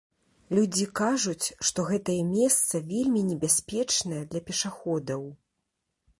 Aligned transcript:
Людзі 0.59 0.85
кажуць, 0.99 1.45
што 1.69 1.85
гэтае 1.91 2.17
месца 2.31 2.81
вельмі 2.93 3.21
небяспечнае 3.29 4.23
для 4.35 4.43
пешаходаў. 4.51 5.21